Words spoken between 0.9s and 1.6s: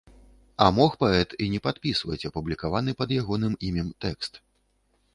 паэт і